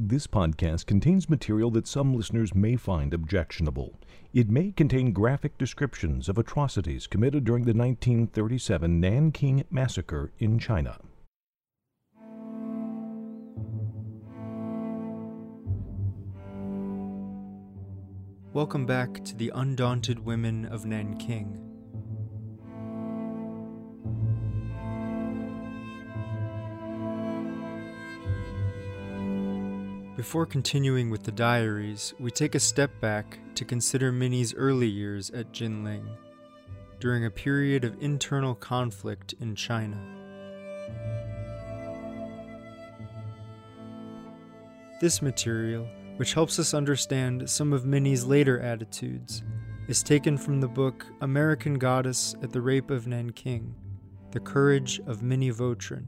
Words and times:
This 0.00 0.28
podcast 0.28 0.86
contains 0.86 1.28
material 1.28 1.72
that 1.72 1.88
some 1.88 2.14
listeners 2.14 2.54
may 2.54 2.76
find 2.76 3.12
objectionable. 3.12 3.98
It 4.32 4.48
may 4.48 4.70
contain 4.70 5.10
graphic 5.10 5.58
descriptions 5.58 6.28
of 6.28 6.38
atrocities 6.38 7.08
committed 7.08 7.42
during 7.42 7.64
the 7.64 7.74
1937 7.74 9.00
Nanking 9.00 9.64
Massacre 9.72 10.30
in 10.38 10.60
China. 10.60 10.98
Welcome 18.52 18.86
back 18.86 19.24
to 19.24 19.34
the 19.34 19.50
Undaunted 19.52 20.20
Women 20.20 20.66
of 20.66 20.86
Nanking. 20.86 21.67
Before 30.18 30.46
continuing 30.46 31.10
with 31.10 31.22
the 31.22 31.30
diaries, 31.30 32.12
we 32.18 32.32
take 32.32 32.56
a 32.56 32.60
step 32.60 32.90
back 33.00 33.38
to 33.54 33.64
consider 33.64 34.10
Minnie's 34.10 34.52
early 34.52 34.88
years 34.88 35.30
at 35.30 35.52
Jinling, 35.52 36.08
during 36.98 37.24
a 37.24 37.30
period 37.30 37.84
of 37.84 38.02
internal 38.02 38.56
conflict 38.56 39.36
in 39.38 39.54
China. 39.54 39.96
This 45.00 45.22
material, 45.22 45.86
which 46.16 46.34
helps 46.34 46.58
us 46.58 46.74
understand 46.74 47.48
some 47.48 47.72
of 47.72 47.86
Minnie's 47.86 48.24
later 48.24 48.58
attitudes, 48.58 49.44
is 49.86 50.02
taken 50.02 50.36
from 50.36 50.60
the 50.60 50.66
book 50.66 51.06
American 51.20 51.74
Goddess 51.74 52.34
at 52.42 52.50
the 52.50 52.60
Rape 52.60 52.90
of 52.90 53.06
Nanking 53.06 53.72
The 54.32 54.40
Courage 54.40 55.00
of 55.06 55.22
Minnie 55.22 55.52
Vautrin. 55.52 56.06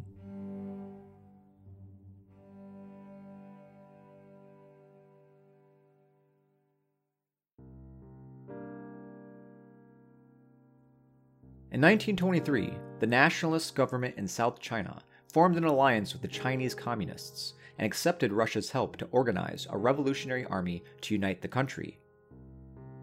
In 11.72 11.80
1923, 11.80 12.74
the 12.98 13.06
nationalist 13.06 13.76
government 13.76 14.16
in 14.18 14.26
South 14.26 14.58
China 14.58 15.04
formed 15.32 15.56
an 15.56 15.62
alliance 15.62 16.12
with 16.12 16.20
the 16.20 16.26
Chinese 16.26 16.74
Communists 16.74 17.54
and 17.78 17.86
accepted 17.86 18.32
Russia's 18.32 18.72
help 18.72 18.96
to 18.96 19.06
organize 19.12 19.68
a 19.70 19.78
revolutionary 19.78 20.44
army 20.46 20.82
to 21.02 21.14
unite 21.14 21.40
the 21.40 21.46
country. 21.46 22.00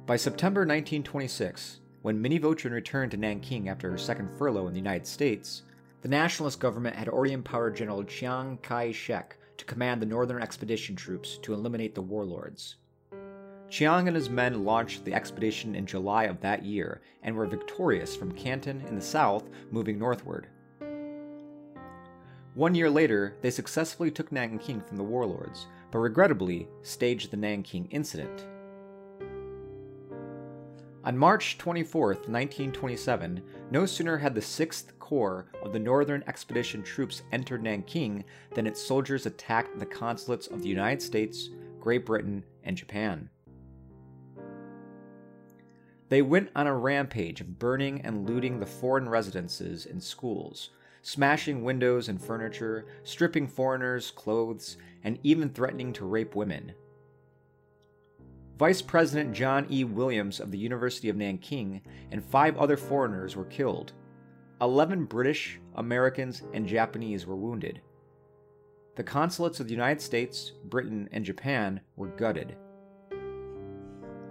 By 0.05 0.17
September 0.17 0.61
1926, 0.61 1.79
when 2.01 2.21
Minnie 2.21 2.41
Vautrin 2.41 2.73
returned 2.73 3.11
to 3.11 3.17
Nanking 3.17 3.69
after 3.69 3.89
her 3.89 3.97
second 3.97 4.37
furlough 4.37 4.67
in 4.67 4.73
the 4.73 4.79
United 4.79 5.07
States, 5.07 5.61
the 6.01 6.09
nationalist 6.09 6.59
government 6.59 6.97
had 6.97 7.07
already 7.07 7.31
empowered 7.31 7.77
General 7.77 8.03
Chiang 8.03 8.57
Kai 8.63 8.91
shek 8.91 9.37
to 9.55 9.63
command 9.63 10.01
the 10.01 10.05
Northern 10.05 10.41
Expedition 10.41 10.93
troops 10.93 11.37
to 11.37 11.53
eliminate 11.53 11.95
the 11.95 12.01
warlords. 12.01 12.75
Chiang 13.69 14.07
and 14.07 14.15
his 14.15 14.29
men 14.29 14.63
launched 14.63 15.03
the 15.03 15.13
expedition 15.13 15.75
in 15.75 15.85
July 15.85 16.23
of 16.23 16.39
that 16.41 16.63
year 16.63 17.01
and 17.23 17.35
were 17.35 17.45
victorious 17.45 18.15
from 18.15 18.31
Canton 18.31 18.81
in 18.87 18.95
the 18.95 19.01
south, 19.01 19.49
moving 19.71 19.99
northward. 19.99 20.47
One 22.53 22.73
year 22.73 22.89
later, 22.89 23.35
they 23.41 23.51
successfully 23.51 24.09
took 24.09 24.31
Nanking 24.31 24.81
from 24.81 24.97
the 24.97 25.03
warlords, 25.03 25.67
but 25.91 25.99
regrettably 25.99 26.67
staged 26.81 27.29
the 27.29 27.37
Nanking 27.37 27.87
Incident. 27.91 28.47
On 31.03 31.17
March 31.17 31.57
24, 31.57 32.07
1927, 32.07 33.41
no 33.71 33.85
sooner 33.85 34.17
had 34.17 34.33
the 34.33 34.41
6th 34.41 34.97
Corps 34.99 35.45
of 35.61 35.71
the 35.71 35.79
Northern 35.79 36.23
Expedition 36.27 36.83
troops 36.83 37.21
entered 37.31 37.63
Nanking 37.63 38.25
than 38.55 38.67
its 38.67 38.81
soldiers 38.81 39.25
attacked 39.25 39.77
the 39.77 39.85
consulates 39.85 40.47
of 40.47 40.61
the 40.61 40.67
United 40.67 41.01
States, 41.01 41.49
Great 41.79 42.05
Britain, 42.05 42.43
and 42.63 42.75
Japan. 42.75 43.29
They 46.09 46.21
went 46.21 46.49
on 46.55 46.67
a 46.67 46.75
rampage 46.75 47.41
of 47.41 47.59
burning 47.59 48.01
and 48.01 48.27
looting 48.29 48.59
the 48.59 48.65
foreign 48.65 49.09
residences 49.09 49.85
and 49.85 50.01
schools, 50.01 50.69
smashing 51.01 51.63
windows 51.63 52.07
and 52.07 52.21
furniture, 52.21 52.85
stripping 53.03 53.47
foreigners' 53.47 54.11
clothes, 54.11 54.77
and 55.03 55.19
even 55.23 55.49
threatening 55.49 55.91
to 55.93 56.05
rape 56.05 56.35
women. 56.35 56.73
Vice 58.57 58.81
President 58.81 59.35
John 59.35 59.67
E. 59.69 59.83
Williams 59.83 60.39
of 60.39 60.49
the 60.49 60.57
University 60.57 61.09
of 61.09 61.15
Nanking 61.15 61.81
and 62.11 62.23
five 62.23 62.57
other 62.57 62.77
foreigners 62.77 63.35
were 63.35 63.45
killed. 63.45 63.93
Eleven 64.61 65.05
British, 65.05 65.59
Americans, 65.75 66.41
and 66.53 66.65
Japanese 66.65 67.27
were 67.27 67.35
wounded. 67.35 67.81
The 68.95 69.03
consulates 69.03 69.59
of 69.59 69.67
the 69.67 69.73
United 69.73 70.01
States, 70.01 70.53
Britain, 70.65 71.07
and 71.11 71.23
Japan 71.23 71.81
were 71.97 72.07
gutted. 72.07 72.55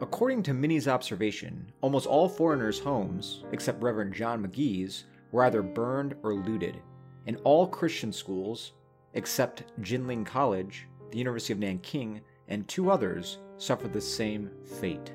According 0.03 0.43
to 0.43 0.53
Minnie's 0.53 0.89
observation, 0.89 1.73
almost 1.81 2.07
all 2.07 2.29
foreigners' 2.29 2.79
homes, 2.79 3.45
except 3.53 3.83
Reverend 3.83 4.13
John 4.13 4.43
Magee's, 4.43 5.05
were 5.33 5.45
either 5.45 5.63
burned 5.63 6.15
or 6.23 6.35
looted, 6.35 6.83
and 7.27 7.39
all 7.45 7.67
Christian 7.67 8.13
schools, 8.13 8.73
except 9.15 9.65
Jinling 9.81 10.27
College, 10.27 10.87
the 11.11 11.19
University 11.19 11.55
of 11.55 11.61
Nanking, 11.61 12.21
and 12.49 12.69
two 12.69 12.91
others, 12.91 13.39
suffered 13.57 13.95
the 13.95 14.01
same 14.01 14.51
fate. 14.81 15.13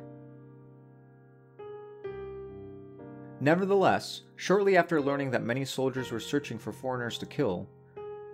Nevertheless, 3.40 4.24
shortly 4.36 4.78
after 4.78 5.00
learning 5.00 5.30
that 5.32 5.44
many 5.44 5.64
soldiers 5.64 6.12
were 6.12 6.20
searching 6.20 6.58
for 6.58 6.72
foreigners 6.72 7.20
to 7.20 7.28
kill, 7.28 7.70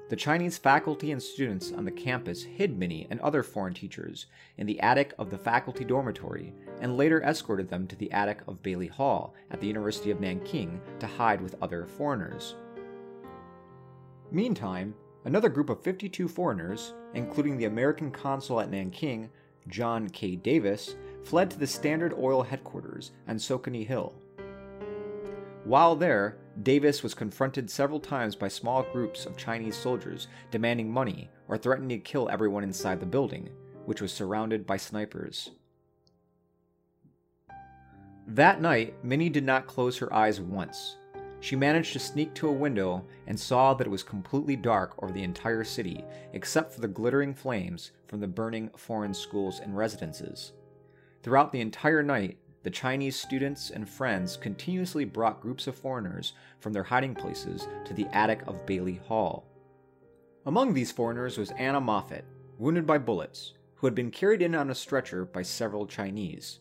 the 0.10 0.16
Chinese 0.16 0.58
faculty 0.58 1.12
and 1.12 1.22
students 1.22 1.74
on 1.74 1.84
the 1.84 1.92
campus 1.92 2.44
hid 2.44 2.78
Minnie 2.78 3.08
and 3.10 3.20
other 3.20 3.44
foreign 3.44 3.74
teachers 3.74 4.28
in 4.58 4.66
the 4.66 4.80
attic 4.80 5.14
of 5.20 5.30
the 5.30 5.38
faculty 5.38 5.84
dormitory 5.84 6.54
and 6.80 6.96
later 6.96 7.22
escorted 7.24 7.68
them 7.68 7.88
to 7.88 7.96
the 7.98 8.12
attic 8.14 8.40
of 8.48 8.64
Bailey 8.64 8.88
Hall 8.88 9.34
at 9.52 9.60
the 9.60 9.68
University 9.68 10.10
of 10.10 10.22
Nanking 10.22 10.80
to 11.00 11.08
hide 11.08 11.42
with 11.42 11.62
other 11.62 11.86
foreigners. 11.86 12.56
Meantime, 14.32 14.96
another 15.26 15.50
group 15.50 15.70
of 15.70 15.84
52 15.84 16.30
foreigners, 16.30 16.94
including 17.14 17.58
the 17.58 17.66
American 17.66 18.10
consul 18.10 18.62
at 18.62 18.72
Nanking, 18.72 19.30
John 19.68 20.10
K. 20.10 20.38
Davis, 20.38 20.96
fled 21.24 21.52
to 21.52 21.60
the 21.60 21.68
Standard 21.68 22.14
Oil 22.18 22.44
headquarters 22.44 23.12
on 23.28 23.36
Socony 23.36 23.86
Hill. 23.86 24.14
While 25.66 25.98
there, 25.98 26.38
Davis 26.64 27.04
was 27.04 27.14
confronted 27.14 27.70
several 27.70 28.00
times 28.00 28.36
by 28.36 28.48
small 28.48 28.84
groups 28.92 29.26
of 29.26 29.38
Chinese 29.38 29.76
soldiers 29.76 30.28
demanding 30.50 30.92
money 30.92 31.30
or 31.48 31.58
threatening 31.58 31.90
to 31.90 32.04
kill 32.04 32.30
everyone 32.30 32.64
inside 32.64 33.00
the 33.00 33.06
building, 33.06 33.50
which 33.86 34.02
was 34.02 34.12
surrounded 34.12 34.66
by 34.66 34.78
snipers. 34.78 35.52
That 38.28 38.60
night, 38.60 38.96
Minnie 39.04 39.30
did 39.30 39.46
not 39.46 39.68
close 39.68 39.98
her 40.00 40.12
eyes 40.14 40.42
once. 40.42 40.98
She 41.40 41.56
managed 41.56 41.94
to 41.94 42.00
sneak 42.00 42.34
to 42.36 42.50
a 42.50 42.52
window 42.52 43.06
and 43.28 43.40
saw 43.40 43.74
that 43.76 43.86
it 43.86 43.92
was 43.92 44.04
completely 44.04 44.56
dark 44.56 45.02
over 45.02 45.14
the 45.14 45.24
entire 45.24 45.64
city, 45.64 46.04
except 46.34 46.74
for 46.74 46.82
the 46.82 46.88
glittering 46.88 47.34
flames 47.34 47.92
from 48.08 48.20
the 48.20 48.28
burning 48.28 48.70
foreign 48.76 49.14
schools 49.14 49.60
and 49.60 49.78
residences. 49.78 50.54
Throughout 51.22 51.52
the 51.52 51.62
entire 51.62 52.02
night, 52.02 52.38
the 52.68 52.72
Chinese 52.72 53.16
students 53.16 53.70
and 53.70 53.88
friends 53.88 54.36
continuously 54.36 55.06
brought 55.06 55.40
groups 55.40 55.68
of 55.68 55.76
foreigners 55.78 56.34
from 56.60 56.74
their 56.74 56.84
hiding 56.84 57.16
places 57.16 57.66
to 57.86 57.94
the 57.94 58.06
attic 58.12 58.42
of 58.46 58.66
Bailey 58.66 59.00
Hall. 59.08 59.46
Among 60.46 60.74
these 60.74 60.92
foreigners 60.92 61.38
was 61.38 61.52
Anna 61.52 61.80
Moffat, 61.80 62.26
wounded 62.58 62.86
by 62.86 62.98
bullets, 62.98 63.54
who 63.76 63.88
had 63.88 63.96
been 63.96 64.12
carried 64.12 64.42
in 64.42 64.54
on 64.54 64.70
a 64.70 64.76
stretcher 64.76 65.24
by 65.24 65.44
several 65.44 65.88
Chinese. 65.88 66.60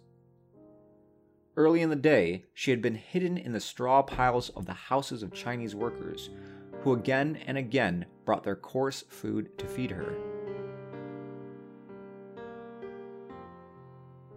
Early 1.56 1.82
in 1.82 1.90
the 1.90 1.96
day, 1.96 2.44
she 2.54 2.70
had 2.70 2.80
been 2.80 2.94
hidden 2.94 3.36
in 3.36 3.50
the 3.52 3.58
straw 3.58 4.00
piles 4.00 4.50
of 4.50 4.64
the 4.64 4.74
houses 4.74 5.24
of 5.24 5.34
Chinese 5.34 5.74
workers, 5.74 6.30
who 6.82 6.92
again 6.92 7.36
and 7.48 7.58
again 7.58 8.06
brought 8.24 8.44
their 8.44 8.54
coarse 8.54 9.02
food 9.08 9.58
to 9.58 9.66
feed 9.66 9.90
her. 9.90 10.14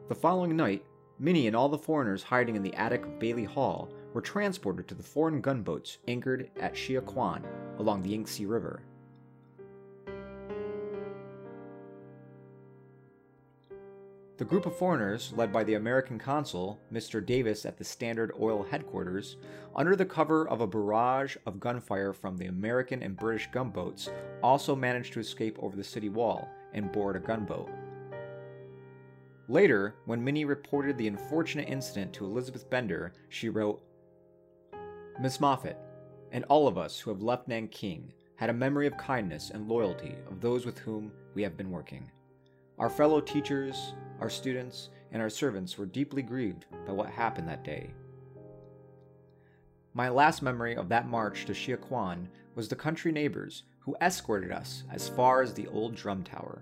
The 0.08 0.16
following 0.16 0.56
night, 0.58 0.84
Minnie 1.22 1.48
and 1.48 1.56
all 1.56 1.68
the 1.68 1.78
foreigners 1.78 2.24
hiding 2.24 2.56
in 2.56 2.64
the 2.64 2.74
attic 2.76 3.04
of 3.04 3.20
Bailey 3.20 3.44
Hall 3.44 3.90
were 4.14 4.22
transported 4.22 4.88
to 4.88 4.96
the 4.96 5.04
foreign 5.04 5.42
gunboats 5.42 5.98
anchored 6.08 6.50
at 6.58 6.76
Shia 6.76 7.06
Kwan 7.06 7.46
along 7.78 8.02
the 8.02 8.10
Yangtze 8.10 8.46
River. 8.46 8.82
The 14.38 14.46
group 14.46 14.66
of 14.66 14.78
foreigners, 14.78 15.34
led 15.36 15.52
by 15.52 15.66
the 15.66 15.74
American 15.74 16.18
consul, 16.18 16.80
Mr. 16.94 17.24
Davis, 17.24 17.66
at 17.66 17.78
the 17.78 17.84
Standard 17.84 18.32
Oil 18.40 18.64
headquarters, 18.64 19.36
under 19.76 19.98
the 19.98 20.06
cover 20.06 20.48
of 20.48 20.62
a 20.62 20.68
barrage 20.68 21.36
of 21.46 21.60
gunfire 21.60 22.14
from 22.14 22.38
the 22.38 22.46
American 22.46 23.04
and 23.04 23.18
British 23.18 23.50
gunboats, 23.52 24.10
also 24.42 24.74
managed 24.74 25.12
to 25.12 25.20
escape 25.20 25.58
over 25.60 25.76
the 25.76 25.84
city 25.84 26.08
wall 26.08 26.48
and 26.74 26.90
board 26.94 27.18
a 27.18 27.20
gunboat. 27.20 27.70
Later, 29.50 29.96
when 30.06 30.24
Minnie 30.24 30.46
reported 30.46 30.96
the 30.96 31.08
unfortunate 31.08 31.68
incident 31.68 32.14
to 32.14 32.24
Elizabeth 32.24 32.70
Bender, 32.70 33.14
she 33.30 33.50
wrote 33.50 33.82
Miss 35.20 35.40
Moffat, 35.40 35.76
and 36.32 36.46
all 36.46 36.68
of 36.68 36.78
us 36.78 37.00
who 37.00 37.10
have 37.10 37.24
left 37.24 37.48
Nanking 37.48 38.14
had 38.36 38.52
a 38.52 38.54
memory 38.54 38.86
of 38.86 38.96
kindness 38.98 39.50
and 39.50 39.68
loyalty 39.68 40.16
of 40.30 40.40
those 40.40 40.68
with 40.68 40.78
whom 40.78 41.12
we 41.34 41.42
have 41.42 41.58
been 41.58 41.72
working. 41.72 42.12
Our 42.78 42.92
fellow 42.92 43.20
teachers, 43.20 43.96
our 44.20 44.30
students, 44.30 44.90
and 45.12 45.20
our 45.20 45.32
servants 45.32 45.80
were 45.80 45.88
deeply 45.88 46.22
grieved 46.22 46.68
by 46.86 46.94
what 46.94 47.10
happened 47.10 47.48
that 47.48 47.64
day. 47.64 47.90
My 49.96 50.10
last 50.10 50.44
memory 50.44 50.76
of 50.76 50.90
that 50.90 51.10
march 51.10 51.46
to 51.46 51.54
Shia 51.54 51.82
Kwan 51.82 52.30
was 52.54 52.68
the 52.68 52.76
country 52.76 53.12
neighbors 53.12 53.64
who 53.80 53.96
escorted 54.00 54.52
us 54.52 54.84
as 54.92 55.10
far 55.10 55.42
as 55.42 55.56
the 55.56 55.66
old 55.70 55.96
drum 55.96 56.24
tower. 56.24 56.62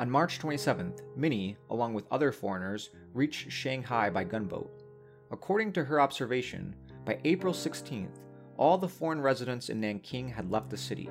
On 0.00 0.10
March 0.10 0.38
27th, 0.38 1.02
Minnie, 1.14 1.58
along 1.68 1.92
with 1.92 2.06
other 2.10 2.32
foreigners, 2.32 2.88
reached 3.12 3.52
Shanghai 3.52 4.08
by 4.08 4.24
gunboat. 4.24 4.82
According 5.30 5.74
to 5.74 5.84
her 5.84 6.00
observation, 6.00 6.74
by 7.04 7.20
April 7.24 7.52
16th, 7.52 8.18
all 8.56 8.78
the 8.78 8.88
foreign 8.88 9.20
residents 9.20 9.68
in 9.68 9.78
Nanking 9.78 10.26
had 10.30 10.50
left 10.50 10.70
the 10.70 10.76
city. 10.78 11.10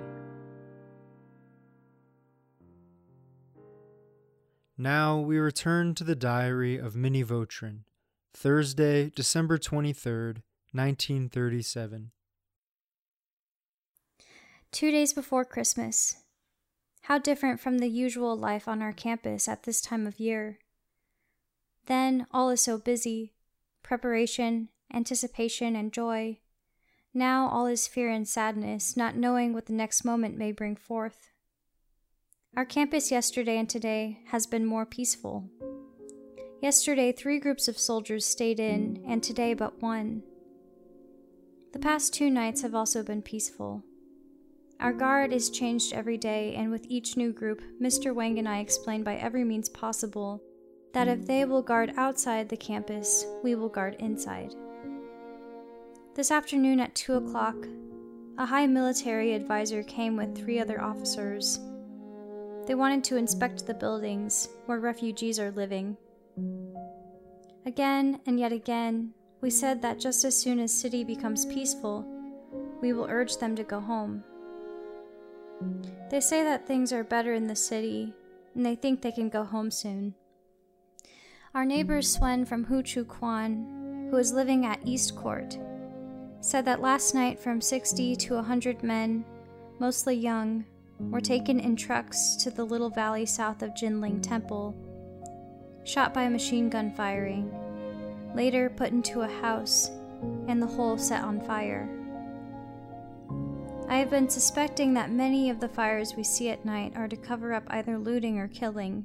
Now 4.75 5.19
we 5.19 5.38
return 5.38 5.94
to 5.94 6.03
the 6.03 6.15
diary 6.15 6.80
of 6.80 6.95
Minnie 6.95 7.24
Vautrin, 7.24 7.81
Thursday, 8.33 9.12
December 9.12 9.59
23rd, 9.59 10.42
1937. 10.71 12.09
Two 14.71 14.89
days 14.89 15.13
before 15.13 15.45
Christmas, 15.45 16.24
how 17.01 17.18
different 17.18 17.60
from 17.60 17.80
the 17.80 17.90
usual 17.90 18.38
life 18.38 18.68
on 18.68 18.81
our 18.81 18.94
campus 18.94 19.48
at 19.48 19.63
this 19.63 19.81
time 19.81 20.06
of 20.06 20.19
year. 20.19 20.60
Then 21.86 22.28
all 22.31 22.50
is 22.50 22.62
so 22.62 22.78
busy 22.78 23.34
preparation, 23.81 24.69
anticipation, 24.94 25.75
and 25.75 25.92
joy. 25.92 26.38
Now 27.13 27.50
all 27.50 27.66
is 27.66 27.88
fear 27.88 28.10
and 28.10 28.28
sadness, 28.28 28.96
not 28.96 29.16
knowing 29.16 29.54
what 29.54 29.66
the 29.66 29.74
next 29.74 30.04
moment 30.04 30.38
may 30.38 30.51
bring 30.51 30.75
forth. 30.75 31.30
Our 32.56 32.66
campus 32.66 33.12
yesterday 33.12 33.57
and 33.57 33.69
today 33.69 34.19
has 34.28 34.45
been 34.45 34.66
more 34.66 34.86
peaceful. 34.86 35.50
Yesterday, 36.62 37.12
three 37.12 37.40
groups 37.40 37.68
of 37.68 37.78
soldiers 37.78 38.25
stayed 38.25 38.60
in, 38.60 39.04
and 39.07 39.24
today, 39.24 39.54
but 39.54 39.81
one. 39.81 40.24
The 41.72 41.80
past 41.80 42.13
two 42.13 42.30
nights 42.30 42.62
have 42.63 42.75
also 42.75 43.02
been 43.02 43.22
peaceful. 43.22 43.84
Our 44.80 44.94
guard 44.94 45.34
is 45.34 45.50
changed 45.50 45.92
every 45.92 46.18
day, 46.18 46.56
and 46.56 46.72
with 46.72 46.86
each 46.88 47.18
new 47.18 47.34
group, 47.34 47.62
Mr. 47.81 48.16
Wang 48.16 48.40
and 48.40 48.48
I 48.48 48.60
explain 48.60 49.04
by 49.04 49.16
every 49.16 49.44
means 49.44 49.68
possible 49.68 50.42
that 50.94 51.10
if 51.10 51.28
they 51.28 51.44
will 51.44 51.62
guard 51.62 51.94
outside 51.98 52.48
the 52.48 52.56
campus, 52.56 53.26
we 53.44 53.56
will 53.56 53.68
guard 53.68 53.98
inside. 54.00 54.56
This 56.16 56.31
afternoon 56.31 56.80
at 56.80 56.96
2 56.96 57.16
o'clock, 57.16 57.58
a 58.38 58.46
high 58.46 58.68
military 58.68 59.34
advisor 59.34 59.84
came 59.84 60.16
with 60.16 60.38
three 60.38 60.62
other 60.62 60.81
officers. 60.81 61.60
They 62.66 62.76
wanted 62.76 63.04
to 63.06 63.18
inspect 63.18 63.66
the 63.66 63.74
buildings 63.74 64.48
where 64.66 64.80
refugees 64.80 65.40
are 65.40 65.52
living. 65.52 65.98
Again 67.66 68.22
and 68.26 68.40
yet 68.40 68.54
again, 68.54 69.14
we 69.42 69.50
said 69.50 69.81
that 69.81 70.00
just 70.00 70.24
as 70.24 70.38
soon 70.38 70.58
as 70.58 70.74
city 70.74 71.04
becomes 71.04 71.46
peaceful, 71.46 72.06
we 72.81 72.94
will 72.94 73.08
urge 73.10 73.38
them 73.38 73.58
to 73.58 73.64
go 73.64 73.81
home. 73.81 74.24
They 76.09 76.19
say 76.19 76.44
that 76.44 76.65
things 76.65 76.91
are 76.91 77.03
better 77.03 77.33
in 77.33 77.47
the 77.47 77.56
city, 77.56 78.13
and 78.56 78.65
they 78.65 78.75
think 78.75 79.01
they 79.01 79.11
can 79.11 79.29
go 79.29 79.44
home 79.44 79.71
soon. 79.71 80.15
Our 81.53 81.65
neighbor 81.65 82.01
Swen 82.01 82.45
from 82.45 82.65
Huchu 82.65 83.07
Kwan, 83.07 84.07
who 84.09 84.17
is 84.17 84.33
living 84.33 84.65
at 84.65 84.85
East 84.85 85.15
Court, 85.15 85.57
said 86.41 86.65
that 86.65 86.81
last 86.81 87.13
night 87.13 87.39
from 87.39 87.61
60 87.61 88.15
to 88.15 88.35
100 88.35 88.83
men, 88.83 89.25
mostly 89.79 90.15
young, 90.15 90.65
were 91.00 91.21
taken 91.21 91.59
in 91.59 91.75
trucks 91.75 92.35
to 92.38 92.51
the 92.51 92.63
little 92.63 92.89
valley 92.89 93.25
south 93.25 93.61
of 93.61 93.71
Jinling 93.71 94.21
Temple, 94.21 94.75
shot 95.83 96.13
by 96.13 96.27
machine 96.27 96.69
gun 96.69 96.91
firing, 96.94 97.51
later 98.35 98.69
put 98.69 98.91
into 98.91 99.21
a 99.21 99.27
house, 99.41 99.89
and 100.47 100.61
the 100.61 100.67
whole 100.67 100.97
set 100.97 101.23
on 101.23 101.41
fire. 101.41 101.89
I 103.89 103.97
have 103.97 104.12
been 104.12 104.30
suspecting 104.30 104.94
that 104.94 105.12
many 105.12 105.50
of 105.50 105.59
the 105.59 105.68
fires 105.68 106.15
we 106.15 106.24
see 106.24 106.50
at 106.50 106.63
night 106.63 106.94
are 106.95 107.07
to 107.07 107.18
cover 107.18 107.53
up 107.53 107.63
either 107.71 107.97
looting 107.97 108.38
or 108.38 108.47
killing. 108.47 109.03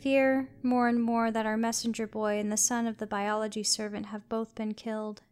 Fear 0.00 0.48
more 0.64 0.88
and 0.88 1.00
more 1.00 1.30
that 1.30 1.46
our 1.46 1.56
messenger 1.56 2.08
boy 2.08 2.40
and 2.40 2.50
the 2.50 2.56
son 2.56 2.88
of 2.88 2.98
the 2.98 3.06
biology 3.06 3.62
servant 3.62 4.06
have 4.06 4.28
both 4.28 4.56
been 4.56 4.74
killed. 4.74 5.22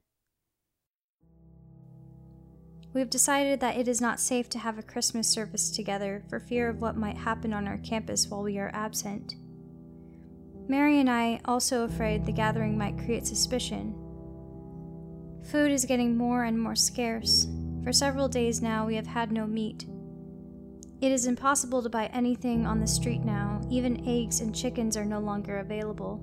We 2.93 3.00
have 3.00 3.11
decided 3.11 3.58
that 3.58 3.76
it 3.76 3.88
is 3.88 4.00
not 4.00 4.20
safe 4.20 4.49
to 4.50 4.60
have 4.60 4.78
a 4.78 4.82
Christmas 4.84 5.28
service 5.28 5.72
together 5.72 6.22
for 6.31 6.38
fear 6.38 6.69
of 6.69 6.81
what 6.81 6.96
might 6.96 7.17
happen 7.17 7.52
on 7.52 7.67
our 7.67 7.78
campus 7.78 8.28
while 8.28 8.44
we 8.44 8.58
are 8.58 8.70
absent. 8.72 9.34
Mary 10.69 11.00
and 11.00 11.10
I 11.10 11.40
also 11.46 11.82
afraid 11.82 12.25
the 12.25 12.32
gathering 12.32 12.78
might 12.78 12.96
create 12.96 13.26
suspicion. 13.26 13.93
Food 15.50 15.72
is 15.72 15.84
getting 15.84 16.17
more 16.17 16.44
and 16.44 16.58
more 16.58 16.76
scarce, 16.76 17.49
for 17.84 17.92
several 17.92 18.28
days 18.28 18.62
now, 18.62 18.86
we 18.86 18.96
have 18.96 19.06
had 19.06 19.31
no 19.31 19.46
meat. 19.46 19.86
It 21.02 21.12
is 21.12 21.26
impossible 21.26 21.82
to 21.82 21.90
buy 21.90 22.06
anything 22.06 22.66
on 22.66 22.81
the 22.81 22.86
street 22.86 23.22
now, 23.25 23.60
even 23.70 24.08
eggs 24.08 24.40
and 24.40 24.54
chickens 24.54 24.96
are 24.96 25.04
no 25.04 25.20
longer 25.20 25.58
available. 25.58 26.22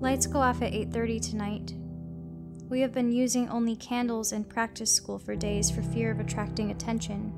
Lights 0.00 0.28
go 0.28 0.38
off 0.38 0.62
at 0.62 0.72
8:30 0.72 1.18
tonight. 1.18 1.74
We 2.68 2.80
have 2.80 2.92
been 2.92 3.10
using 3.10 3.48
only 3.48 3.74
candles 3.74 4.30
in 4.30 4.44
practice 4.44 4.92
school 4.92 5.18
for 5.18 5.34
days 5.34 5.68
for 5.68 5.82
fear 5.82 6.12
of 6.12 6.20
attracting 6.20 6.70
attention. 6.70 7.32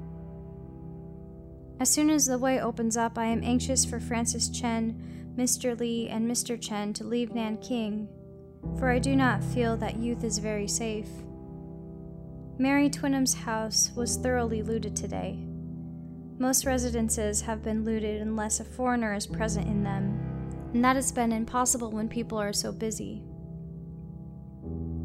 As 1.78 1.88
soon 1.88 2.10
as 2.10 2.26
the 2.26 2.36
way 2.36 2.60
opens 2.60 2.98
up, 2.98 3.16
I 3.16 3.26
am 3.26 3.42
anxious 3.42 3.86
for 3.86 4.00
Francis 4.00 4.50
Chen, 4.50 5.32
Mr. 5.34 5.78
Lee, 5.78 6.10
and 6.10 6.30
Mr. 6.30 6.60
Chen 6.60 6.92
to 6.92 7.04
leave 7.04 7.34
Nanking, 7.34 8.08
for 8.78 8.90
I 8.90 8.98
do 8.98 9.16
not 9.16 9.42
feel 9.42 9.78
that 9.78 9.96
youth 9.96 10.24
is 10.24 10.36
very 10.36 10.68
safe. 10.68 11.08
Mary 12.60 12.90
Twinem's 12.90 13.32
house 13.32 13.90
was 13.96 14.18
thoroughly 14.18 14.62
looted 14.62 14.94
today. 14.94 15.38
Most 16.38 16.66
residences 16.66 17.40
have 17.40 17.62
been 17.62 17.86
looted 17.86 18.20
unless 18.20 18.60
a 18.60 18.64
foreigner 18.64 19.14
is 19.14 19.26
present 19.26 19.66
in 19.66 19.82
them, 19.82 20.20
and 20.74 20.84
that 20.84 20.94
has 20.94 21.10
been 21.10 21.32
impossible 21.32 21.90
when 21.90 22.06
people 22.06 22.36
are 22.36 22.52
so 22.52 22.70
busy. 22.70 23.22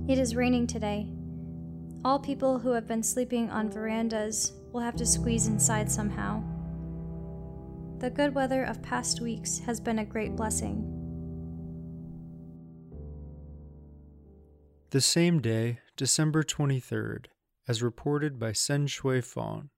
It 0.10 0.20
is 0.20 0.36
raining 0.36 0.68
today. 0.68 1.08
All 2.04 2.20
people 2.20 2.60
who 2.60 2.72
have 2.72 2.90
been 2.90 3.02
sleeping 3.02 3.50
on 3.50 3.72
verandas 3.72 4.52
will 4.74 4.82
have 4.82 4.98
to 4.98 5.06
squeeze 5.06 5.48
inside 5.48 5.90
somehow. 5.90 6.44
The 8.00 8.10
good 8.10 8.36
weather 8.36 8.66
of 8.66 8.84
past 8.84 9.22
weeks 9.22 9.60
has 9.60 9.80
been 9.80 10.00
a 10.00 10.06
great 10.06 10.36
blessing. 10.36 10.92
The 14.90 15.00
same 15.00 15.40
day, 15.40 15.80
December 15.96 16.44
23rd, 16.44 17.28
as 17.68 17.82
reported 17.82 18.38
by 18.40 18.52
Sen 18.52 18.88
Shui 18.88 19.22
Fong. 19.22 19.70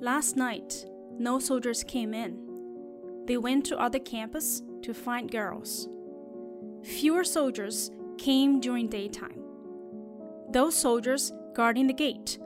Last 0.00 0.36
night, 0.36 0.86
no 1.18 1.38
soldiers 1.38 1.82
came 1.82 2.14
in. 2.14 3.24
They 3.26 3.36
went 3.36 3.66
to 3.66 3.78
other 3.78 3.98
campus 3.98 4.62
to 4.82 4.94
find 4.94 5.30
girls. 5.30 5.88
Fewer 6.84 7.24
soldiers 7.24 7.90
came 8.16 8.60
during 8.60 8.88
daytime. 8.88 9.42
Those 10.50 10.76
soldiers 10.76 11.32
guarding 11.54 11.86
the 11.86 11.92
gate 11.92 12.38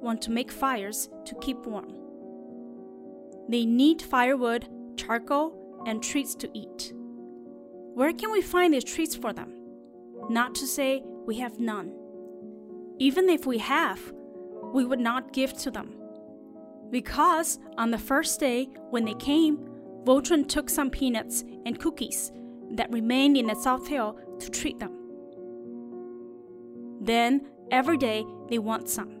want 0.00 0.22
to 0.22 0.30
make 0.30 0.50
fires 0.50 1.08
to 1.26 1.34
keep 1.40 1.58
warm. 1.66 1.94
They 3.48 3.66
need 3.66 4.00
firewood, 4.00 4.68
charcoal, 4.96 5.82
and 5.86 6.02
treats 6.02 6.34
to 6.36 6.50
eat. 6.54 6.92
Where 7.94 8.12
can 8.12 8.32
we 8.32 8.40
find 8.40 8.72
these 8.72 8.84
treats 8.84 9.14
for 9.14 9.32
them? 9.32 9.52
Not 10.30 10.54
to 10.56 10.66
say 10.66 11.02
we 11.26 11.38
have 11.38 11.58
none. 11.58 11.92
Even 12.98 13.28
if 13.28 13.46
we 13.46 13.58
have, 13.58 14.00
we 14.72 14.84
would 14.84 15.00
not 15.00 15.32
give 15.32 15.52
to 15.58 15.70
them. 15.70 15.94
Because 16.90 17.58
on 17.76 17.90
the 17.90 17.98
first 17.98 18.38
day 18.38 18.68
when 18.90 19.04
they 19.04 19.14
came, 19.14 19.58
Vautrin 20.04 20.48
took 20.48 20.68
some 20.68 20.90
peanuts 20.90 21.44
and 21.64 21.78
cookies 21.78 22.30
that 22.72 22.92
remained 22.92 23.36
in 23.36 23.46
the 23.46 23.54
South 23.54 23.88
Hill 23.88 24.18
to 24.38 24.50
treat 24.50 24.78
them. 24.78 24.92
Then 27.00 27.48
every 27.70 27.96
day 27.96 28.24
they 28.48 28.58
want 28.58 28.88
some. 28.88 29.20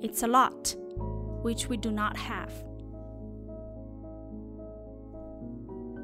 It's 0.00 0.22
a 0.22 0.28
lot, 0.28 0.76
which 1.42 1.68
we 1.68 1.76
do 1.76 1.90
not 1.90 2.16
have. 2.16 2.52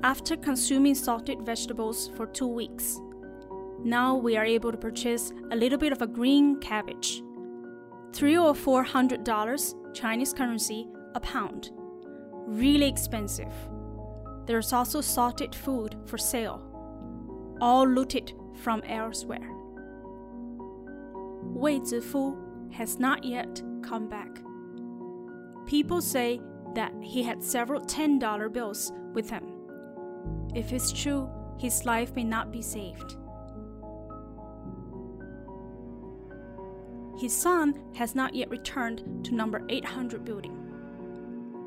After 0.03 0.37
consuming 0.37 0.95
salted 0.95 1.43
vegetables 1.43 2.11
for 2.17 2.27
two 2.27 2.47
weeks, 2.47 3.01
now 3.85 4.17
we 4.17 4.37
are 4.37 4.45
able 4.45 4.73
to 4.73 4.79
purchase 4.79 5.33
a 5.51 5.57
little 5.57 5.79
bit 5.79 5.93
of 5.93 6.01
a 6.01 6.07
green 6.07 6.59
cabbage. 6.59 7.23
Three 8.15 8.37
or 8.37 8.55
four 8.55 8.83
hundred 8.83 9.25
dollars 9.25 9.75
Chinese 9.93 10.33
currency 10.33 10.89
a 11.15 11.21
pound. 11.21 11.71
Really 12.47 12.89
expensive. 12.89 13.53
There's 14.47 14.73
also 14.73 15.01
salted 15.01 15.55
food 15.55 15.97
for 16.07 16.19
sale. 16.19 16.63
All 17.61 17.87
looted 17.87 18.33
from 18.63 18.83
elsewhere. 18.85 19.51
Wei 21.43 21.79
Zifu 21.81 22.73
has 22.73 22.99
not 22.99 23.23
yet 23.23 23.63
come 23.83 24.09
back. 24.09 24.41
People 25.67 26.01
say 26.01 26.41
that 26.75 26.93
he 27.01 27.23
had 27.23 27.43
several 27.43 27.81
$10 27.81 28.53
bills 28.53 28.93
with 29.13 29.31
him. 29.31 29.45
If 30.55 30.73
it's 30.73 30.93
true, 30.93 31.31
his 31.59 31.85
life 31.85 32.15
may 32.17 32.25
not 32.25 32.51
be 32.51 32.63
saved. 32.63 33.17
His 37.17 37.33
son 37.33 37.81
has 37.95 38.15
not 38.15 38.35
yet 38.35 38.51
returned 38.51 39.25
to 39.25 39.35
number 39.35 39.65
800 39.69 40.25
building. 40.25 40.61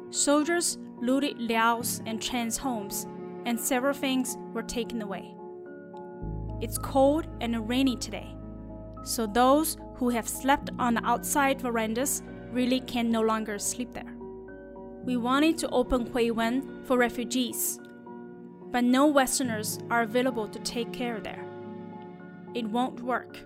Soldiers 0.09 0.77
looted 1.01 1.37
Liao's 1.37 2.01
and 2.05 2.21
Chen's 2.21 2.57
homes, 2.57 3.07
and 3.45 3.59
several 3.59 3.93
things 3.93 4.37
were 4.53 4.63
taken 4.63 5.01
away. 5.01 5.33
It's 6.59 6.77
cold 6.77 7.27
and 7.39 7.67
rainy 7.69 7.95
today, 7.95 8.35
so 9.03 9.27
those 9.27 9.77
who 9.95 10.09
have 10.09 10.27
slept 10.27 10.69
on 10.79 10.95
the 10.95 11.05
outside 11.05 11.61
verandas 11.61 12.23
really 12.51 12.81
can 12.81 13.09
no 13.09 13.21
longer 13.21 13.59
sleep 13.59 13.93
there. 13.93 14.15
We 15.03 15.17
wanted 15.17 15.57
to 15.59 15.69
open 15.69 16.05
Huiwen 16.05 16.85
for 16.85 16.97
refugees, 16.97 17.79
but 18.71 18.83
no 18.83 19.05
Westerners 19.05 19.79
are 19.89 20.01
available 20.01 20.47
to 20.49 20.59
take 20.59 20.91
care 20.91 21.21
there. 21.21 21.45
It 22.53 22.65
won't 22.65 23.01
work. 23.01 23.37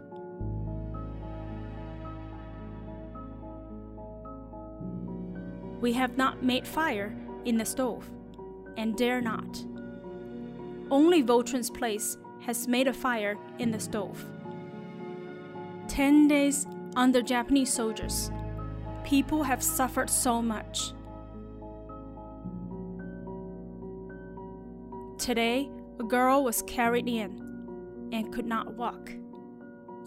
We 5.81 5.93
have 5.93 6.15
not 6.15 6.43
made 6.43 6.67
fire 6.67 7.11
in 7.43 7.57
the 7.57 7.65
stove, 7.65 8.09
and 8.77 8.95
dare 8.95 9.19
not. 9.19 9.65
Only 10.91 11.23
Vautrin's 11.23 11.71
place 11.71 12.17
has 12.41 12.67
made 12.67 12.88
a 12.88 12.93
fire 12.93 13.35
in 13.57 13.71
the 13.71 13.79
stove. 13.79 14.23
Ten 15.88 16.27
days 16.27 16.67
under 16.95 17.23
Japanese 17.23 17.73
soldiers, 17.73 18.29
people 19.03 19.41
have 19.41 19.63
suffered 19.63 20.09
so 20.09 20.39
much. 20.39 20.93
Today, 25.17 25.69
a 26.00 26.03
girl 26.03 26.43
was 26.43 26.61
carried 26.63 27.07
in 27.09 28.09
and 28.11 28.31
could 28.31 28.45
not 28.45 28.75
walk, 28.75 29.11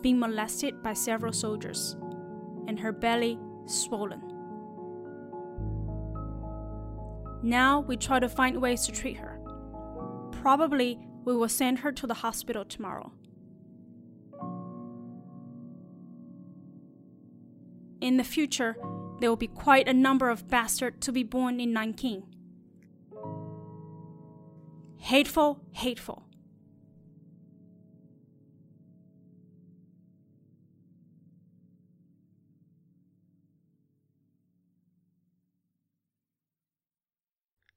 being 0.03 0.21
molested 0.21 0.83
by 0.83 0.93
several 0.93 1.33
soldiers, 1.33 1.97
and 2.69 2.79
her 2.79 2.93
belly 2.93 3.39
swollen. 3.67 4.24
Now 7.45 7.81
we 7.81 7.99
try 7.99 8.21
to 8.21 8.29
find 8.29 8.63
ways 8.63 8.87
to 8.87 8.93
treat 8.93 9.19
her. 9.19 9.39
Probably 10.33 10.99
we 11.27 11.37
will 11.37 11.51
send 11.51 11.81
her 11.81 11.93
to 11.93 12.07
the 12.07 12.15
hospital 12.15 12.65
tomorrow. 12.65 13.13
In 18.01 18.17
the 18.17 18.25
future, 18.25 18.79
there 19.21 19.29
will 19.29 19.37
be 19.37 19.47
quite 19.47 19.87
a 19.87 19.93
number 19.93 20.31
of 20.31 20.49
bastards 20.49 21.05
to 21.05 21.13
be 21.13 21.23
born 21.23 21.61
in 21.61 21.75
Nanking. 21.75 22.23
Hateful, 24.97 25.61
hateful. 25.73 26.25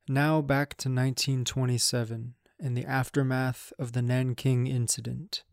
Now 0.09 0.41
back 0.41 0.69
to 0.77 0.87
1927 0.87 2.35
and 2.61 2.77
the 2.77 2.85
aftermath 2.85 3.73
of 3.77 3.91
the 3.91 4.01
Nanking 4.01 4.65
incident. 4.65 5.43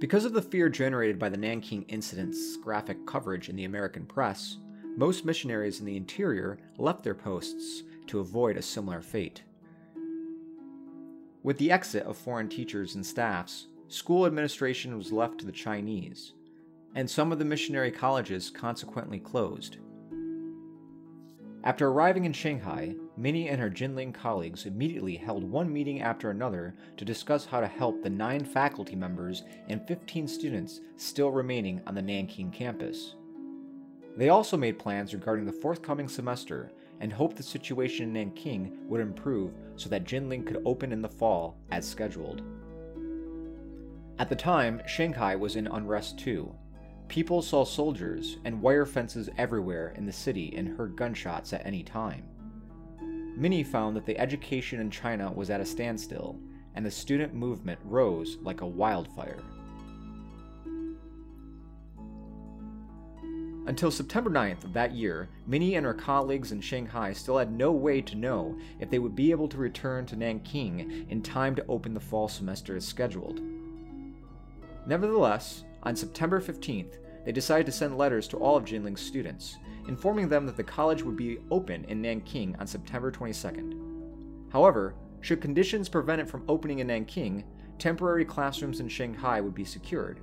Because 0.00 0.24
of 0.24 0.32
the 0.32 0.40
fear 0.40 0.70
generated 0.70 1.18
by 1.18 1.28
the 1.28 1.36
Nanking 1.36 1.82
incident's 1.82 2.56
graphic 2.56 3.06
coverage 3.06 3.50
in 3.50 3.56
the 3.56 3.66
American 3.66 4.06
press, 4.06 4.56
most 4.96 5.26
missionaries 5.26 5.80
in 5.80 5.84
the 5.84 5.98
interior 5.98 6.56
left 6.78 7.04
their 7.04 7.14
posts 7.14 7.82
to 8.06 8.20
avoid 8.20 8.56
a 8.56 8.62
similar 8.62 9.02
fate. 9.02 9.42
With 11.42 11.58
the 11.58 11.70
exit 11.70 12.04
of 12.04 12.16
foreign 12.16 12.48
teachers 12.48 12.94
and 12.94 13.04
staffs, 13.04 13.66
school 13.88 14.24
administration 14.24 14.96
was 14.96 15.12
left 15.12 15.40
to 15.40 15.46
the 15.46 15.52
Chinese, 15.52 16.32
and 16.94 17.10
some 17.10 17.32
of 17.32 17.38
the 17.38 17.44
missionary 17.44 17.90
colleges 17.90 18.48
consequently 18.48 19.18
closed. 19.18 19.76
After 21.64 21.88
arriving 21.88 22.24
in 22.24 22.32
Shanghai, 22.32 22.94
Minnie 23.16 23.48
and 23.48 23.60
her 23.60 23.68
Jinling 23.68 24.14
colleagues 24.14 24.64
immediately 24.64 25.16
held 25.16 25.42
one 25.42 25.72
meeting 25.72 26.00
after 26.00 26.30
another 26.30 26.76
to 26.96 27.04
discuss 27.04 27.44
how 27.44 27.60
to 27.60 27.66
help 27.66 28.02
the 28.02 28.10
nine 28.10 28.44
faculty 28.44 28.94
members 28.94 29.42
and 29.68 29.86
15 29.88 30.28
students 30.28 30.80
still 30.96 31.30
remaining 31.30 31.80
on 31.86 31.96
the 31.96 32.02
Nanking 32.02 32.52
campus. 32.52 33.16
They 34.16 34.28
also 34.28 34.56
made 34.56 34.78
plans 34.78 35.14
regarding 35.14 35.46
the 35.46 35.52
forthcoming 35.52 36.08
semester 36.08 36.70
and 37.00 37.12
hoped 37.12 37.36
the 37.36 37.42
situation 37.42 38.06
in 38.06 38.12
Nanking 38.12 38.78
would 38.88 39.00
improve 39.00 39.52
so 39.76 39.88
that 39.88 40.04
Jinling 40.04 40.46
could 40.46 40.62
open 40.64 40.92
in 40.92 41.02
the 41.02 41.08
fall 41.08 41.58
as 41.70 41.88
scheduled. 41.88 42.42
At 44.18 44.28
the 44.28 44.36
time, 44.36 44.80
Shanghai 44.86 45.36
was 45.36 45.56
in 45.56 45.66
unrest 45.66 46.18
too. 46.18 46.54
People 47.08 47.40
saw 47.40 47.64
soldiers 47.64 48.36
and 48.44 48.60
wire 48.60 48.84
fences 48.84 49.30
everywhere 49.38 49.94
in 49.96 50.04
the 50.04 50.12
city 50.12 50.54
and 50.56 50.68
heard 50.68 50.94
gunshots 50.94 51.54
at 51.54 51.64
any 51.64 51.82
time. 51.82 52.22
Minnie 53.36 53.64
found 53.64 53.96
that 53.96 54.04
the 54.04 54.18
education 54.18 54.78
in 54.78 54.90
China 54.90 55.32
was 55.32 55.48
at 55.48 55.60
a 55.60 55.64
standstill, 55.64 56.38
and 56.74 56.84
the 56.84 56.90
student 56.90 57.32
movement 57.34 57.78
rose 57.82 58.36
like 58.42 58.60
a 58.60 58.66
wildfire. 58.66 59.42
Until 63.66 63.90
September 63.90 64.30
9th 64.30 64.64
of 64.64 64.72
that 64.72 64.92
year, 64.92 65.28
Minnie 65.46 65.76
and 65.76 65.84
her 65.84 65.94
colleagues 65.94 66.52
in 66.52 66.60
Shanghai 66.60 67.12
still 67.12 67.38
had 67.38 67.52
no 67.52 67.70
way 67.70 68.00
to 68.00 68.16
know 68.16 68.58
if 68.80 68.90
they 68.90 68.98
would 68.98 69.14
be 69.14 69.30
able 69.30 69.48
to 69.48 69.58
return 69.58 70.04
to 70.06 70.16
Nanking 70.16 71.06
in 71.10 71.22
time 71.22 71.54
to 71.54 71.66
open 71.68 71.94
the 71.94 72.00
fall 72.00 72.28
semester 72.28 72.76
as 72.76 72.86
scheduled. 72.86 73.40
Nevertheless, 74.86 75.64
on 75.88 75.96
September 75.96 76.38
15th, 76.38 76.98
they 77.24 77.32
decided 77.32 77.64
to 77.64 77.72
send 77.72 77.96
letters 77.96 78.28
to 78.28 78.36
all 78.36 78.58
of 78.58 78.66
Jinling's 78.66 79.00
students, 79.00 79.56
informing 79.88 80.28
them 80.28 80.44
that 80.44 80.54
the 80.54 80.62
college 80.62 81.02
would 81.02 81.16
be 81.16 81.38
open 81.50 81.86
in 81.86 82.02
Nanking 82.02 82.54
on 82.60 82.66
September 82.66 83.10
22nd. 83.10 84.52
However, 84.52 84.94
should 85.22 85.40
conditions 85.40 85.88
prevent 85.88 86.20
it 86.20 86.28
from 86.28 86.44
opening 86.46 86.80
in 86.80 86.88
Nanking, 86.88 87.42
temporary 87.78 88.26
classrooms 88.26 88.80
in 88.80 88.88
Shanghai 88.88 89.40
would 89.40 89.54
be 89.54 89.64
secured. 89.64 90.20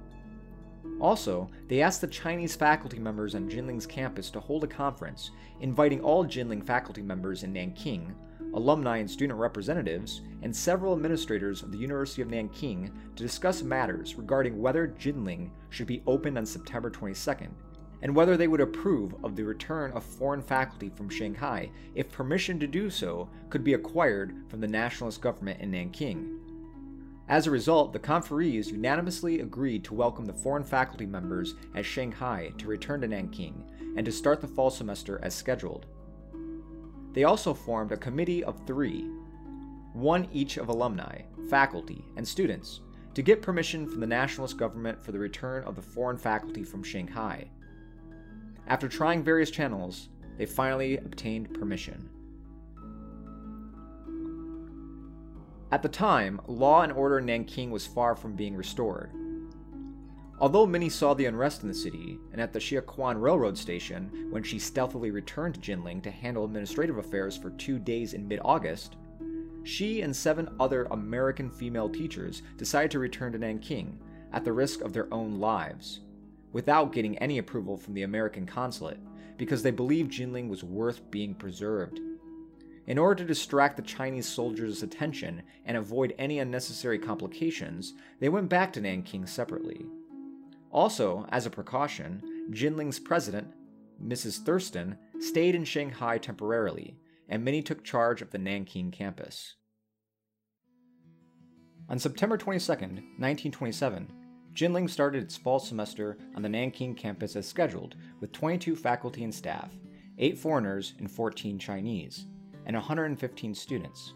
Also, 0.99 1.49
they 1.67 1.81
asked 1.81 2.01
the 2.01 2.07
Chinese 2.07 2.55
faculty 2.55 2.99
members 2.99 3.33
on 3.33 3.49
Jinling's 3.49 3.87
campus 3.87 4.29
to 4.29 4.39
hold 4.39 4.63
a 4.63 4.67
conference, 4.67 5.31
inviting 5.61 5.99
all 5.99 6.23
Jinling 6.23 6.63
faculty 6.63 7.01
members 7.01 7.41
in 7.41 7.51
Nanking, 7.51 8.13
alumni 8.55 8.97
and 8.97 9.09
student 9.09 9.37
representatives, 9.37 10.21
and 10.41 10.55
several 10.55 10.93
administrators 10.93 11.61
of 11.61 11.71
the 11.71 11.77
University 11.77 12.21
of 12.21 12.29
Nanking 12.29 12.91
to 13.15 13.23
discuss 13.23 13.61
matters 13.61 14.15
regarding 14.15 14.59
whether 14.59 14.87
Jinling 14.87 15.49
should 15.69 15.87
be 15.87 16.01
opened 16.07 16.37
on 16.37 16.45
September 16.45 16.89
22nd, 16.89 17.49
and 18.01 18.15
whether 18.15 18.37
they 18.37 18.47
would 18.47 18.61
approve 18.61 19.15
of 19.23 19.35
the 19.35 19.43
return 19.43 19.91
of 19.91 20.03
foreign 20.03 20.41
faculty 20.41 20.89
from 20.89 21.09
Shanghai 21.09 21.69
if 21.95 22.11
permission 22.11 22.59
to 22.59 22.67
do 22.67 22.89
so 22.89 23.29
could 23.49 23.63
be 23.63 23.73
acquired 23.73 24.35
from 24.49 24.61
the 24.61 24.67
nationalist 24.67 25.21
government 25.21 25.59
in 25.59 25.71
Nanking. 25.71 26.39
As 27.27 27.47
a 27.47 27.51
result, 27.51 27.91
the 27.91 27.99
conferees 27.99 28.69
unanimously 28.69 29.39
agreed 29.39 29.83
to 29.85 29.95
welcome 29.95 30.25
the 30.25 30.33
foreign 30.33 30.63
faculty 30.63 31.07
members 31.07 31.55
at 31.73 31.83
Shanghai 31.83 32.51
to 32.59 32.67
return 32.67 33.01
to 33.01 33.07
Nanking 33.07 33.63
and 33.97 34.05
to 34.05 34.11
start 34.11 34.41
the 34.41 34.47
fall 34.47 34.69
semester 34.69 35.19
as 35.23 35.33
scheduled. 35.33 35.87
They 37.15 37.23
also 37.23 37.53
formed 37.53 37.93
a 37.93 37.97
committee 37.97 38.43
of 38.43 38.59
three, 38.67 39.09
one 39.93 40.27
each 40.33 40.57
of 40.57 40.67
alumni, 40.67 41.21
faculty, 41.49 42.03
and 42.17 42.27
students, 42.27 42.81
to 43.13 43.21
get 43.21 43.41
permission 43.41 43.87
from 43.87 44.01
the 44.01 44.07
nationalist 44.07 44.57
government 44.57 45.01
for 45.01 45.13
the 45.13 45.19
return 45.19 45.63
of 45.63 45.77
the 45.77 45.81
foreign 45.81 46.17
faculty 46.17 46.65
from 46.65 46.83
Shanghai. 46.83 47.49
After 48.67 48.89
trying 48.89 49.23
various 49.23 49.49
channels, 49.49 50.09
they 50.37 50.45
finally 50.45 50.97
obtained 50.97 51.53
permission. 51.53 52.09
At 55.71 55.81
the 55.81 55.89
time, 55.89 56.41
law 56.47 56.81
and 56.81 56.91
order 56.91 57.19
in 57.19 57.25
Nanking 57.27 57.71
was 57.71 57.87
far 57.87 58.17
from 58.17 58.35
being 58.35 58.55
restored. 58.57 59.11
Although 60.37 60.65
Minnie 60.65 60.89
saw 60.89 61.13
the 61.13 61.25
unrest 61.25 61.63
in 61.63 61.69
the 61.69 61.73
city, 61.73 62.19
and 62.33 62.41
at 62.41 62.51
the 62.51 62.59
Xiaquan 62.59 63.21
railroad 63.21 63.57
station 63.57 64.27
when 64.31 64.43
she 64.43 64.59
stealthily 64.59 65.09
returned 65.09 65.55
to 65.55 65.61
Jinling 65.61 66.03
to 66.03 66.11
handle 66.11 66.43
administrative 66.43 66.97
affairs 66.97 67.37
for 67.37 67.51
two 67.51 67.79
days 67.79 68.13
in 68.13 68.27
mid 68.27 68.41
August, 68.43 68.97
she 69.63 70.01
and 70.01 70.13
seven 70.13 70.49
other 70.59 70.83
American 70.91 71.49
female 71.49 71.89
teachers 71.89 72.43
decided 72.57 72.91
to 72.91 72.99
return 72.99 73.31
to 73.31 73.39
Nanking 73.39 73.97
at 74.33 74.43
the 74.43 74.51
risk 74.51 74.81
of 74.81 74.91
their 74.91 75.11
own 75.13 75.39
lives, 75.39 76.01
without 76.51 76.91
getting 76.91 77.17
any 77.17 77.37
approval 77.37 77.77
from 77.77 77.93
the 77.93 78.03
American 78.03 78.45
consulate, 78.45 78.99
because 79.37 79.63
they 79.63 79.71
believed 79.71 80.11
Jinling 80.11 80.49
was 80.49 80.63
worth 80.63 81.09
being 81.11 81.33
preserved. 81.33 82.01
In 82.87 82.97
order 82.97 83.23
to 83.23 83.27
distract 83.27 83.77
the 83.77 83.83
Chinese 83.83 84.27
soldiers' 84.27 84.83
attention 84.83 85.41
and 85.65 85.77
avoid 85.77 86.13
any 86.19 86.39
unnecessary 86.39 86.99
complications, 86.99 87.93
they 88.19 88.29
went 88.29 88.49
back 88.49 88.73
to 88.73 88.81
Nanking 88.81 89.25
separately. 89.25 89.85
Also, 90.75 91.25
as 91.29 91.45
a 91.45 91.49
precaution, 91.49 92.21
Jinling's 92.51 92.99
president, 92.99 93.47
Mrs. 94.03 94.43
Thurston, 94.43 94.97
stayed 95.19 95.55
in 95.55 95.63
Shanghai 95.63 96.17
temporarily, 96.17 96.97
and 97.29 97.45
Minnie 97.45 97.61
took 97.61 97.81
charge 97.81 98.21
of 98.21 98.31
the 98.31 98.37
Nanking 98.37 98.91
campus. 98.91 99.55
On 101.87 101.97
September 101.97 102.37
22, 102.37 102.67
1927, 102.67 104.11
Jinling 104.53 104.89
started 104.89 105.23
its 105.23 105.37
fall 105.37 105.59
semester 105.59 106.17
on 106.35 106.41
the 106.41 106.49
Nanking 106.49 106.93
campus 106.93 107.37
as 107.37 107.47
scheduled, 107.47 107.95
with 108.19 108.33
22 108.33 108.75
faculty 108.75 109.23
and 109.23 109.33
staff, 109.33 109.71
8 110.17 110.37
foreigners 110.37 110.93
and 110.99 111.09
14 111.09 111.57
Chinese 111.57 112.25
and 112.65 112.75
115 112.75 113.55
students. 113.55 114.13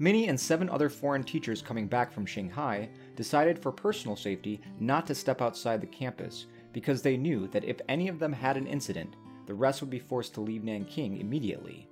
Minnie 0.00 0.28
and 0.28 0.38
seven 0.38 0.70
other 0.70 0.88
foreign 0.88 1.24
teachers 1.24 1.60
coming 1.60 1.88
back 1.88 2.12
from 2.12 2.24
Shanghai 2.24 2.88
decided 3.16 3.58
for 3.58 3.72
personal 3.72 4.14
safety 4.14 4.60
not 4.78 5.06
to 5.08 5.14
step 5.14 5.42
outside 5.42 5.80
the 5.80 5.88
campus 5.88 6.46
because 6.72 7.02
they 7.02 7.16
knew 7.16 7.48
that 7.48 7.64
if 7.64 7.80
any 7.88 8.06
of 8.06 8.20
them 8.20 8.32
had 8.32 8.56
an 8.56 8.68
incident, 8.68 9.16
the 9.46 9.54
rest 9.54 9.80
would 9.80 9.90
be 9.90 9.98
forced 9.98 10.34
to 10.34 10.40
leave 10.40 10.62
Nanking 10.62 11.20
immediately. 11.20 11.88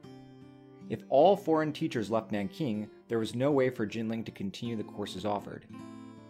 If 0.88 1.02
all 1.08 1.36
foreign 1.36 1.72
teachers 1.72 2.08
left 2.08 2.30
Nanking, 2.30 2.88
there 3.08 3.18
was 3.18 3.34
no 3.34 3.50
way 3.50 3.70
for 3.70 3.86
Jinling 3.86 4.24
to 4.26 4.30
continue 4.30 4.76
the 4.76 4.84
courses 4.84 5.24
offered. 5.24 5.66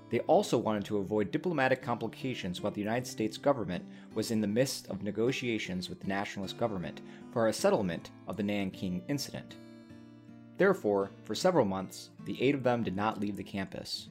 They 0.08 0.20
also 0.20 0.56
wanted 0.56 0.86
to 0.86 0.98
avoid 0.98 1.30
diplomatic 1.30 1.82
complications 1.82 2.62
while 2.62 2.72
the 2.72 2.80
United 2.80 3.06
States 3.06 3.36
government 3.36 3.84
was 4.14 4.30
in 4.30 4.40
the 4.40 4.46
midst 4.46 4.86
of 4.88 5.02
negotiations 5.02 5.90
with 5.90 6.00
the 6.00 6.06
nationalist 6.06 6.56
government 6.56 7.02
for 7.32 7.48
a 7.48 7.52
settlement 7.52 8.12
of 8.28 8.38
the 8.38 8.42
Nanking 8.42 9.02
incident. 9.08 9.56
Therefore, 10.58 11.10
for 11.24 11.34
several 11.34 11.66
months, 11.66 12.10
the 12.24 12.42
eight 12.42 12.54
of 12.54 12.62
them 12.62 12.82
did 12.82 12.96
not 12.96 13.20
leave 13.20 13.36
the 13.36 13.44
campus. 13.44 14.08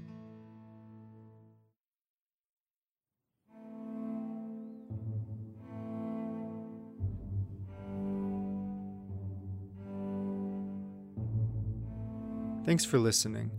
Thanks 12.66 12.84
for 12.84 12.98
listening. 12.98 13.52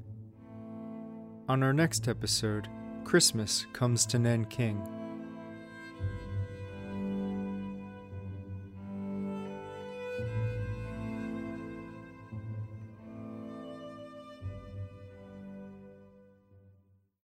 On 1.48 1.62
our 1.62 1.72
next 1.72 2.08
episode, 2.08 2.68
Christmas 3.04 3.66
comes 3.72 4.04
to 4.06 4.18
Nanking. 4.18 4.95